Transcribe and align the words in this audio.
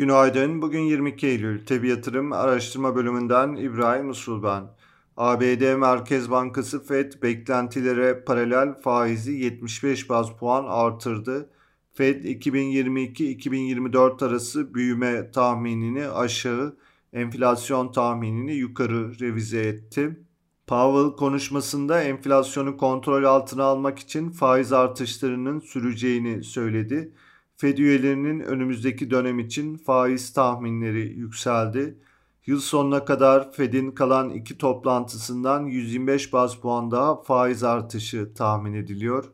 Günaydın. 0.00 0.62
Bugün 0.62 0.80
22 0.80 1.26
Eylül. 1.26 1.66
Tebi 1.66 1.88
Yatırım 1.88 2.32
Araştırma 2.32 2.96
Bölümünden 2.96 3.56
İbrahim 3.56 4.10
Usul 4.10 4.42
ben. 4.42 4.64
ABD 5.16 5.76
Merkez 5.76 6.30
Bankası 6.30 6.84
FED 6.84 7.12
beklentilere 7.22 8.24
paralel 8.24 8.80
faizi 8.80 9.32
75 9.32 10.10
baz 10.10 10.36
puan 10.36 10.64
artırdı. 10.68 11.50
FED 11.92 12.24
2022-2024 12.24 14.26
arası 14.26 14.74
büyüme 14.74 15.30
tahminini 15.30 16.08
aşağı, 16.08 16.76
enflasyon 17.12 17.92
tahminini 17.92 18.54
yukarı 18.54 19.20
revize 19.20 19.60
etti. 19.60 20.20
Powell 20.66 21.16
konuşmasında 21.16 22.02
enflasyonu 22.02 22.76
kontrol 22.76 23.24
altına 23.24 23.64
almak 23.64 23.98
için 23.98 24.30
faiz 24.30 24.72
artışlarının 24.72 25.60
süreceğini 25.60 26.44
söyledi. 26.44 27.12
Fed 27.60 27.78
üyelerinin 27.78 28.40
önümüzdeki 28.40 29.10
dönem 29.10 29.38
için 29.38 29.76
faiz 29.76 30.32
tahminleri 30.32 31.08
yükseldi. 31.08 31.98
Yıl 32.46 32.60
sonuna 32.60 33.04
kadar 33.04 33.52
Fed'in 33.52 33.90
kalan 33.90 34.30
iki 34.30 34.58
toplantısından 34.58 35.66
125 35.66 36.32
baz 36.32 36.60
puan 36.60 36.90
daha 36.90 37.22
faiz 37.22 37.64
artışı 37.64 38.34
tahmin 38.34 38.74
ediliyor. 38.74 39.24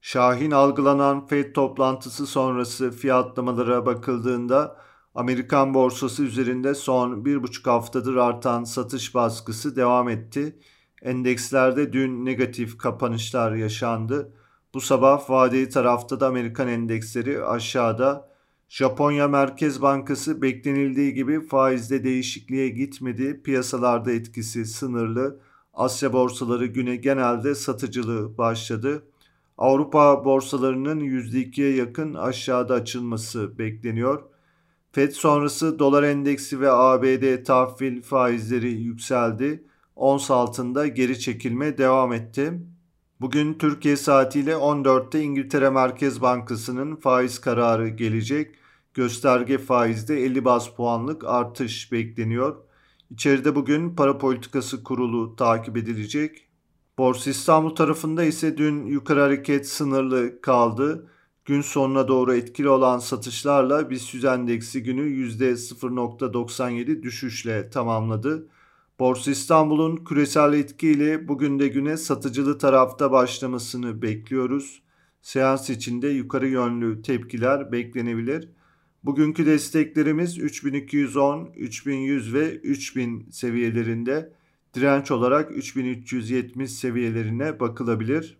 Şahin 0.00 0.50
algılanan 0.50 1.26
Fed 1.26 1.54
toplantısı 1.54 2.26
sonrası 2.26 2.90
fiyatlamalara 2.90 3.86
bakıldığında 3.86 4.76
Amerikan 5.14 5.74
borsası 5.74 6.22
üzerinde 6.22 6.74
son 6.74 7.24
bir 7.24 7.42
buçuk 7.42 7.66
haftadır 7.66 8.16
artan 8.16 8.64
satış 8.64 9.14
baskısı 9.14 9.76
devam 9.76 10.08
etti. 10.08 10.58
Endekslerde 11.02 11.92
dün 11.92 12.24
negatif 12.24 12.78
kapanışlar 12.78 13.52
yaşandı. 13.52 14.32
Bu 14.74 14.80
sabah 14.80 15.30
vadeli 15.30 15.68
tarafta 15.68 16.20
da 16.20 16.26
Amerikan 16.26 16.68
endeksleri 16.68 17.44
aşağıda. 17.44 18.28
Japonya 18.68 19.28
Merkez 19.28 19.82
Bankası 19.82 20.42
beklenildiği 20.42 21.14
gibi 21.14 21.46
faizde 21.46 22.04
değişikliğe 22.04 22.68
gitmedi. 22.68 23.42
Piyasalarda 23.42 24.12
etkisi 24.12 24.64
sınırlı. 24.64 25.40
Asya 25.74 26.12
borsaları 26.12 26.66
güne 26.66 26.96
genelde 26.96 27.54
satıcılığı 27.54 28.38
başladı. 28.38 29.02
Avrupa 29.58 30.24
borsalarının 30.24 31.00
%2'ye 31.00 31.74
yakın 31.74 32.14
aşağıda 32.14 32.74
açılması 32.74 33.58
bekleniyor. 33.58 34.22
FED 34.92 35.10
sonrası 35.10 35.78
dolar 35.78 36.02
endeksi 36.02 36.60
ve 36.60 36.70
ABD 36.70 37.44
tahvil 37.44 38.02
faizleri 38.02 38.72
yükseldi. 38.72 39.64
Ons 39.96 40.30
altında 40.30 40.86
geri 40.86 41.20
çekilme 41.20 41.78
devam 41.78 42.12
etti. 42.12 42.60
Bugün 43.24 43.54
Türkiye 43.54 43.96
saatiyle 43.96 44.52
14'te 44.52 45.22
İngiltere 45.22 45.70
Merkez 45.70 46.22
Bankası'nın 46.22 46.96
faiz 46.96 47.38
kararı 47.38 47.88
gelecek. 47.88 48.54
Gösterge 48.94 49.58
faizde 49.58 50.24
50 50.24 50.44
bas 50.44 50.74
puanlık 50.74 51.24
artış 51.24 51.92
bekleniyor. 51.92 52.56
İçeride 53.10 53.54
bugün 53.54 53.96
para 53.96 54.18
politikası 54.18 54.84
kurulu 54.84 55.36
takip 55.36 55.76
edilecek. 55.76 56.48
Borsa 56.98 57.30
İstanbul 57.30 57.74
tarafında 57.74 58.24
ise 58.24 58.58
dün 58.58 58.86
yukarı 58.86 59.20
hareket 59.20 59.68
sınırlı 59.68 60.40
kaldı. 60.40 61.10
Gün 61.44 61.60
sonuna 61.60 62.08
doğru 62.08 62.34
etkili 62.34 62.68
olan 62.68 62.98
satışlarla 62.98 63.90
BIST 63.90 64.24
endeksi 64.24 64.82
günü 64.82 65.02
%0.97 65.02 67.02
düşüşle 67.02 67.70
tamamladı. 67.70 68.48
Borsa 68.98 69.30
İstanbul'un 69.30 69.96
küresel 69.96 70.52
etkiyle 70.52 71.28
bugün 71.28 71.58
de 71.58 71.68
güne 71.68 71.96
satıcılı 71.96 72.58
tarafta 72.58 73.12
başlamasını 73.12 74.02
bekliyoruz. 74.02 74.82
Seans 75.22 75.70
içinde 75.70 76.08
yukarı 76.08 76.48
yönlü 76.48 77.02
tepkiler 77.02 77.72
beklenebilir. 77.72 78.48
Bugünkü 79.04 79.46
desteklerimiz 79.46 80.38
3210, 80.38 81.50
3100 81.56 82.34
ve 82.34 82.54
3000 82.54 83.30
seviyelerinde. 83.30 84.32
Direnç 84.74 85.10
olarak 85.10 85.56
3370 85.56 86.70
seviyelerine 86.70 87.60
bakılabilir. 87.60 88.38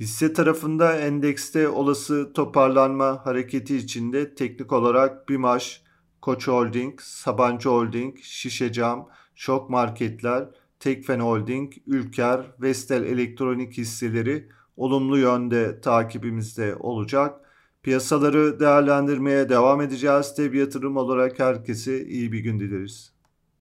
Hisse 0.00 0.32
tarafında 0.32 0.96
endekste 0.96 1.68
olası 1.68 2.32
toparlanma 2.32 3.26
hareketi 3.26 3.76
içinde 3.76 4.34
teknik 4.34 4.72
olarak 4.72 5.28
BİMAŞ, 5.28 5.82
Koç 6.20 6.48
Holding, 6.48 7.00
Sabancı 7.00 7.68
Holding, 7.68 8.18
Şişecam, 8.22 9.08
Şok 9.36 9.70
Marketler, 9.70 10.48
Tekfen 10.80 11.20
Holding, 11.20 11.72
Ülker, 11.86 12.40
Vestel 12.60 13.04
Elektronik 13.04 13.72
hisseleri 13.78 14.48
olumlu 14.76 15.18
yönde 15.18 15.80
takibimizde 15.80 16.76
olacak. 16.76 17.40
Piyasaları 17.82 18.60
değerlendirmeye 18.60 19.48
devam 19.48 19.80
edeceğiz. 19.80 20.34
Tabi 20.34 20.58
yatırım 20.58 20.96
olarak 20.96 21.38
herkese 21.38 22.06
iyi 22.06 22.32
bir 22.32 22.40
gün 22.40 22.60
dileriz. 22.60 23.15